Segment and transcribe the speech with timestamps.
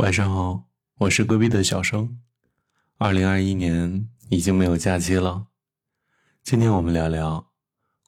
[0.00, 0.62] 晚上好，
[0.96, 2.16] 我是隔壁的小生。
[2.96, 5.48] 二零二一年已经没有假期了，
[6.42, 7.44] 今天我们聊聊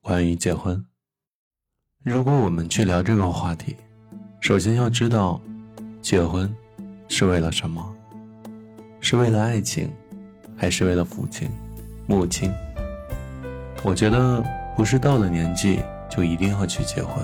[0.00, 0.86] 关于结婚。
[2.02, 3.76] 如果我们去聊这个话题，
[4.40, 5.38] 首先要知道，
[6.00, 6.50] 结婚
[7.08, 7.94] 是为了什么？
[9.02, 9.92] 是为了爱情，
[10.56, 11.46] 还是为了父亲、
[12.06, 12.50] 母亲？
[13.84, 14.42] 我觉得
[14.74, 17.22] 不是到了年纪就一定要去结婚，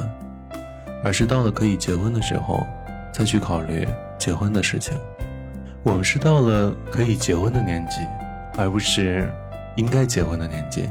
[1.02, 2.66] 而是到了可以结婚的时候
[3.18, 3.86] 再去考虑。
[4.16, 4.98] 结婚的事情，
[5.84, 8.00] 我们是到了可以结婚的年纪，
[8.56, 9.32] 而不是
[9.76, 10.88] 应该结婚的年纪。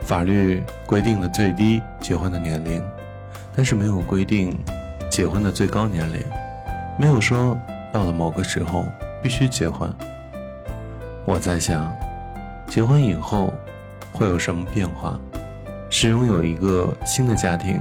[0.00, 2.82] 法律规定了最低结婚的年龄，
[3.54, 4.58] 但是没有规定
[5.10, 6.20] 结婚的最高年龄，
[6.98, 7.56] 没有说
[7.92, 8.86] 到了某个时候
[9.22, 9.92] 必须结婚。
[11.26, 11.94] 我在想，
[12.66, 13.52] 结婚以后
[14.10, 15.20] 会有什么变化？
[15.90, 17.78] 是拥有一个新的家庭，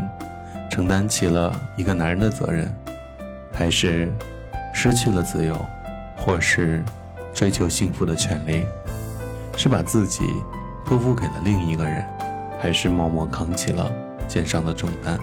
[0.69, 2.69] 承担起了一个男人的责任，
[3.51, 4.11] 还是？
[4.73, 5.53] 失去了自由，
[6.15, 6.81] 或是
[7.33, 8.65] 追求幸福的权利，
[9.57, 10.23] 是把自己
[10.85, 12.05] 托付给了另一个人，
[12.57, 13.91] 还是默默扛起了
[14.29, 15.19] 肩上的重担？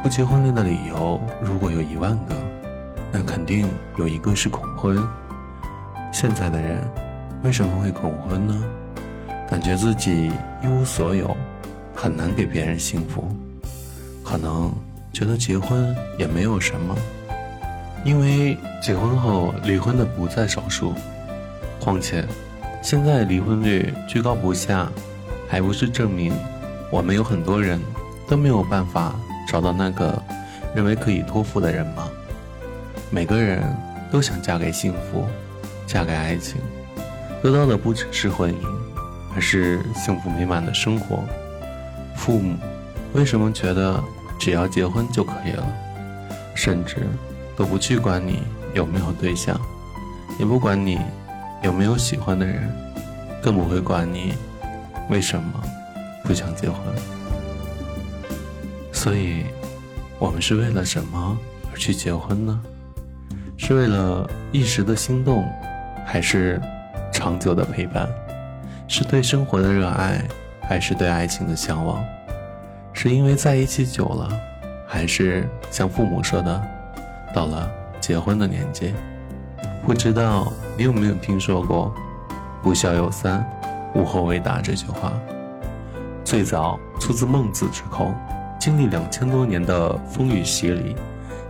[0.00, 2.36] 不结婚的理由如果有一万个，
[3.10, 4.96] 那肯定有一个是恐婚。
[6.12, 6.80] 现在的人
[7.42, 8.64] 为什么会恐婚呢？
[9.50, 10.30] 感觉自己
[10.62, 11.36] 一无所有，
[11.96, 13.28] 很难给别人幸福，
[14.22, 14.72] 可能
[15.14, 16.94] 觉得结婚也没有什么。
[18.04, 20.92] 因为结婚后离婚的不在少数，
[21.80, 22.22] 况且
[22.82, 24.90] 现在离婚率居高不下，
[25.48, 26.30] 还不是证明
[26.90, 27.80] 我们有很多人
[28.28, 29.14] 都没有办法
[29.48, 30.22] 找到那个
[30.74, 32.10] 认为可以托付的人吗？
[33.10, 33.62] 每个人
[34.10, 35.24] 都想嫁给幸福，
[35.86, 36.60] 嫁给爱情，
[37.42, 38.56] 得到的不只是婚姻，
[39.34, 41.24] 而是幸福美满的生活。
[42.14, 42.56] 父母
[43.14, 44.02] 为什么觉得
[44.44, 45.66] 只要结婚就可以了，
[46.54, 46.98] 甚至？
[47.56, 48.42] 都不去管你
[48.74, 49.58] 有没有对象，
[50.38, 51.00] 也不管你
[51.62, 52.70] 有没有喜欢的人，
[53.42, 54.34] 更不会管你
[55.08, 55.62] 为什么
[56.24, 56.78] 不想结婚。
[58.92, 59.46] 所以，
[60.18, 61.38] 我们是为了什么
[61.72, 62.60] 而去结婚呢？
[63.56, 65.50] 是为了一时的心动，
[66.04, 66.60] 还是
[67.10, 68.06] 长久的陪伴？
[68.88, 70.22] 是对生活的热爱，
[70.60, 72.04] 还是对爱情的向往？
[72.96, 74.28] 是因为在一起久了，
[74.86, 76.62] 还是像父母说的？
[77.34, 77.68] 到了
[78.00, 78.94] 结婚的年纪，
[79.84, 81.92] 不知道你有没有听说过
[82.62, 83.44] “不孝有三，
[83.94, 85.12] 无后为大”这句话？
[86.24, 88.14] 最早出自孟子之口，
[88.60, 90.94] 经历两千多年的风雨洗礼，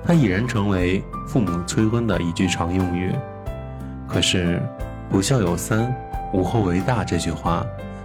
[0.02, 3.14] 它已然成为父母催婚的一句常用语。
[4.08, 4.60] 可是
[5.10, 5.94] “不孝有三，
[6.32, 7.64] 无后为大”这句话，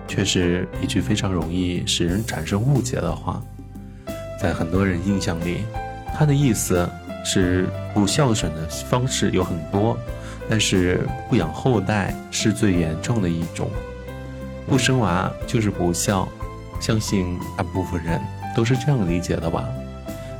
[0.10, 3.42] 却是一句非常容易使人产生误解的话。
[4.42, 5.64] 在很多人印象里，
[6.14, 6.86] 它的意思。
[7.22, 9.96] 是不孝顺的方式有很多，
[10.50, 13.70] 但是不养后代是最严重的一种。
[14.66, 16.28] 不生娃就是不孝，
[16.80, 18.20] 相信大部分人
[18.56, 19.68] 都是这样理解的吧。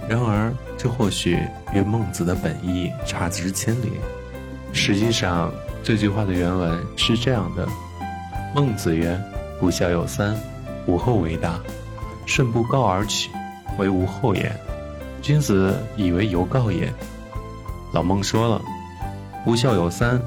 [0.08, 1.38] 然而，这或许
[1.74, 3.92] 与孟子的本意差之千里。
[4.72, 5.52] 实际上，
[5.84, 7.68] 这句话的原文是这样的：
[8.56, 9.22] 孟子曰
[9.60, 10.36] ：“不孝有三，
[10.86, 11.60] 无后为大。
[12.26, 13.30] 顺不告而取，
[13.78, 14.52] 为无后也。”
[15.22, 16.92] 君子以为犹告也。
[17.92, 18.62] 老孟说了，
[19.44, 20.20] 不孝有三，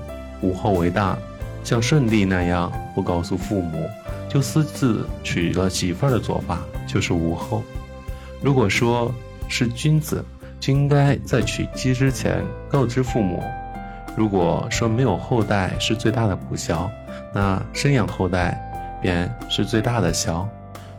[0.43, 1.17] 无后为大。
[1.65, 3.89] 像舜帝那样不告诉父母
[4.29, 7.63] 就私自娶了媳妇儿的做法，就是无后。
[8.41, 9.15] 如果说
[9.49, 10.25] 是君子，
[10.59, 13.43] 就应该在娶妻之前告知父母。
[14.17, 16.91] 如果说没有后代是最大的不孝，
[17.33, 18.61] 那生养后代
[19.03, 20.49] 便是最大的孝。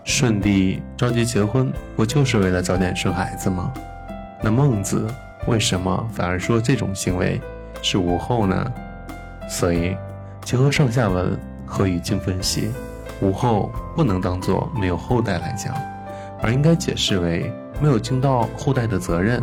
[0.04, 3.74] 舜帝着急结婚，不就是为了早点生孩子吗？
[4.42, 5.08] 那孟子
[5.48, 7.40] 为什么反而说这种行为
[7.82, 8.72] 是无后呢？
[9.50, 9.96] 所以
[10.42, 12.70] 结合上下文和语境分析，
[13.22, 15.74] 无后不能当做没有后代来讲，
[16.42, 17.50] 而应该解释为
[17.82, 19.42] 没有尽到后代的责任。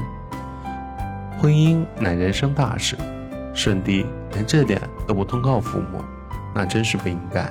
[1.39, 2.99] 婚姻乃人生大事，
[3.55, 6.05] 舜帝连这点都不通告父母，
[6.55, 7.51] 那真是不应该。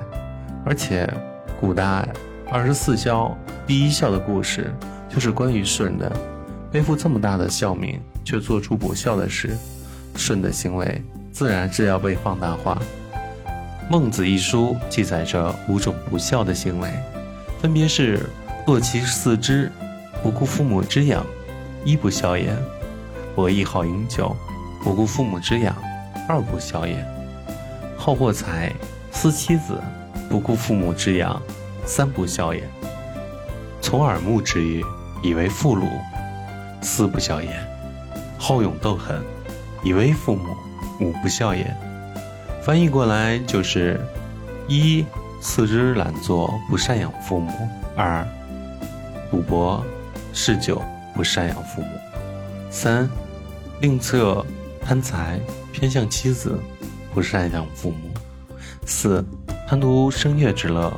[0.65, 1.11] 而且
[1.59, 2.07] 古代。
[2.51, 4.73] 二十四孝第一孝的故事，
[5.07, 6.11] 就是关于舜的，
[6.71, 9.55] 背负这么大的孝名，却做出不孝的事，
[10.15, 10.99] 舜的行为
[11.31, 12.81] 自然是要被放大化。
[13.87, 16.91] 《孟子》一书记载着五种不孝的行为，
[17.61, 18.19] 分别是：
[18.65, 19.71] 堕其四肢，
[20.23, 21.23] 不顾父母之养，
[21.85, 22.51] 一不孝也；
[23.35, 24.35] 博弈好饮酒，
[24.83, 25.75] 不顾父母之养，
[26.27, 26.95] 二不孝也；
[27.95, 28.73] 好货财，
[29.11, 29.79] 思妻子，
[30.29, 31.41] 不顾父母之养。
[31.85, 32.63] 三不孝也。
[33.81, 34.85] 从耳目之欲，
[35.23, 35.87] 以为妇禄，
[36.81, 37.49] 四不孝也。
[38.37, 39.23] 好勇斗狠，
[39.83, 40.55] 以为父母，
[40.99, 41.75] 五不孝也。
[42.61, 43.99] 翻译过来就是：
[44.67, 45.03] 一、
[45.41, 47.51] 四肢懒惰，不赡养父母；
[47.95, 48.23] 二、
[49.31, 49.83] 赌博、
[50.31, 50.79] 嗜酒，
[51.15, 51.87] 不赡养父母；
[52.69, 53.09] 三、
[53.81, 54.45] 吝啬、
[54.85, 55.39] 贪财，
[55.71, 56.59] 偏向妻子，
[57.13, 58.09] 不赡养父母；
[58.85, 59.25] 四、
[59.69, 60.91] 贪图声乐之乐，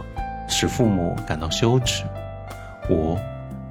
[0.48, 2.06] 使父母感到羞耻；
[2.90, 3.18] 五、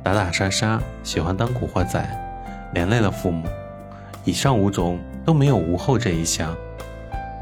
[0.02, 2.06] 打打杀杀，喜欢当古惑仔，
[2.74, 3.48] 连累了父母。
[4.26, 6.54] 以上五种都没有无后这一项。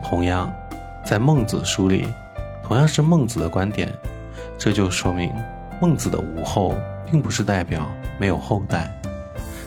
[0.05, 0.55] 同样，
[1.05, 2.06] 在孟子书里，
[2.62, 3.93] 同样是孟子的观点，
[4.56, 5.32] 这就说明
[5.81, 6.76] 孟子的无后
[7.10, 8.88] 并不是代表没有后代。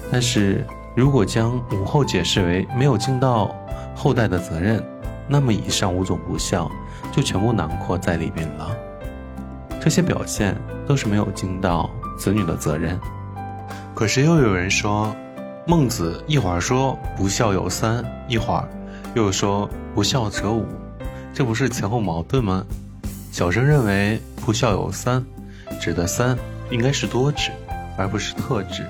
[0.10, 0.66] 但是
[0.96, 3.54] 如果将无后解释为没有尽到
[3.94, 4.82] 后代的责任，
[5.28, 6.72] 那么以上五种不孝
[7.12, 8.76] 就全部囊括在里边了。
[9.80, 10.56] 这些表现
[10.88, 13.00] 都是没有尽到子女的责任。
[13.94, 15.16] 可是又有人说。
[15.68, 18.68] 孟子一会儿说不孝有三，一会儿
[19.14, 20.66] 又说不孝者五，
[21.36, 22.66] 这不是前后矛盾吗？
[23.32, 25.24] 小生认为不孝有三，
[25.80, 26.36] 指的三
[26.72, 27.52] 应该是多指，
[27.96, 28.84] 而不是特指。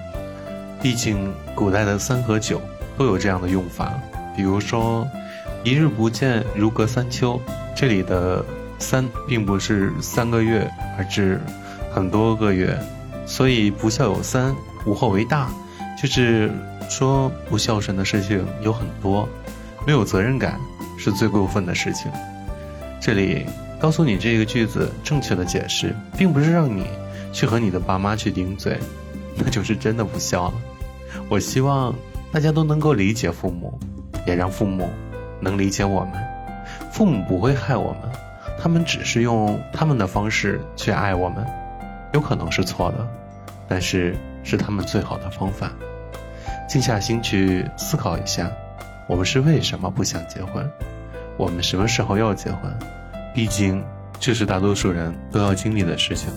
[0.82, 2.62] 毕竟古代的三和九
[2.98, 3.92] 都有这样的用法，
[4.34, 5.06] 比如说
[5.64, 7.40] 一日不见如隔三秋，
[7.76, 8.44] 这里的
[8.80, 10.68] 三并不是三个月，
[10.98, 11.40] 而是
[11.94, 12.76] 很多个月，
[13.28, 14.56] 所以不孝有三，
[14.86, 15.50] 无后为大。
[16.02, 16.50] 就是
[16.90, 19.30] 说，不孝顺的事情有很多，
[19.86, 20.60] 没有责任感
[20.98, 22.12] 是最过分的事情。
[23.00, 23.46] 这里
[23.80, 26.88] 告诉你这个句子正确的解释，并不是让你
[27.32, 28.80] 去和你的爸妈去顶嘴，
[29.36, 30.54] 那就是真的不孝了。
[31.30, 31.94] 我希望
[32.32, 33.80] 大家都能够理解父母，
[34.26, 34.90] 也让父母
[35.42, 36.14] 能理解我们。
[36.92, 38.12] 父母不会害我们，
[38.62, 41.46] 他们只是用他们的方式去爱我们，
[42.14, 43.08] 有可能是错的，
[43.68, 45.72] 但是是他们最好的方法。
[46.70, 48.50] 静下心去思考一下，
[49.08, 50.70] 我们是为什么不想结婚？
[51.38, 52.72] 我们什么时候要结婚？
[53.34, 53.84] 毕竟
[54.20, 56.30] 这是大多数人都要经历的事情。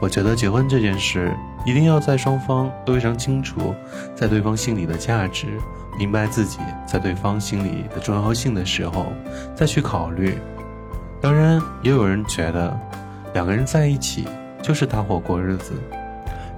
[0.00, 1.32] 我觉得结婚这件事，
[1.66, 3.74] 一定要在双方都非常清楚，
[4.14, 5.46] 在对方心里的价值，
[5.98, 9.06] 明白自己在对方心里的重要性的时候，
[9.54, 10.36] 再去考虑。
[11.20, 12.78] 当然，也有人觉得，
[13.34, 14.26] 两个人在一起
[14.62, 15.72] 就是搭伙过日子，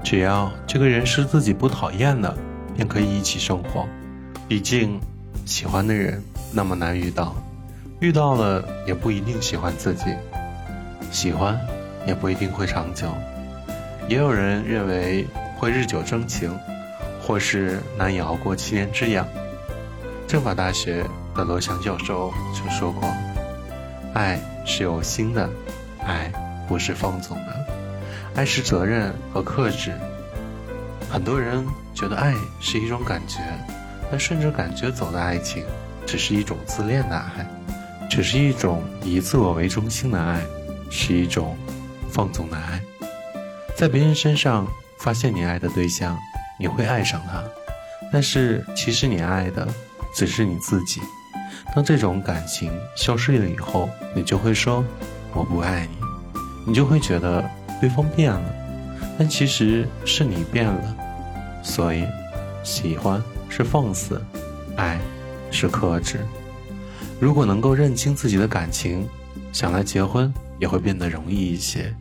[0.04, 2.34] 只要这个人是自己不讨厌的。
[2.74, 3.86] 便可以一起生活，
[4.48, 4.98] 毕竟
[5.44, 6.22] 喜欢的人
[6.54, 7.36] 那么难遇到，
[8.00, 10.06] 遇到了也不一定喜欢自己，
[11.10, 11.60] 喜欢
[12.06, 13.08] 也不一定会长久。
[14.08, 15.26] 也有人认为
[15.56, 16.58] 会日久生情，
[17.20, 19.26] 或是难以熬过七年之痒。
[20.26, 21.04] 政法大学
[21.34, 23.08] 的罗翔教授就说过
[24.14, 25.48] ：“爱是有心的，
[26.04, 26.32] 爱
[26.68, 27.66] 不是放纵的，
[28.34, 29.92] 爱是责任和克制。”
[31.10, 33.38] 很多人觉得爱是一种感觉，
[34.10, 35.64] 但顺着感觉走的爱情，
[36.06, 37.46] 只是一种自恋的爱，
[38.10, 40.40] 只是一种以自我为中心的爱，
[40.90, 41.56] 是一种
[42.10, 42.82] 放纵的爱。
[43.82, 44.64] 在别人身上
[44.96, 46.16] 发现你爱的对象，
[46.56, 47.42] 你会爱上他，
[48.12, 49.66] 但是其实你爱的
[50.14, 51.00] 只是你自己。
[51.74, 54.84] 当这种感情消失了以后，你就会说
[55.34, 55.96] 我不爱你，
[56.68, 57.44] 你就会觉得
[57.80, 58.54] 对方变了，
[59.18, 60.96] 但其实是你变了。
[61.64, 62.06] 所以，
[62.62, 64.24] 喜欢是放肆，
[64.76, 65.00] 爱
[65.50, 66.20] 是克制。
[67.18, 69.08] 如果能够认清自己的感情，
[69.52, 71.92] 想来结婚也会变得容易一些。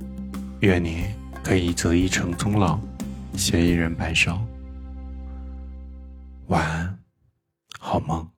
[0.59, 1.07] 愿你
[1.43, 2.79] 可以择一城终老，
[3.35, 4.39] 携一人白首。
[6.47, 6.99] 晚安，
[7.79, 8.30] 好梦。